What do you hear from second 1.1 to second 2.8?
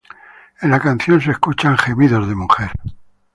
se escuchan gemidos de mujer.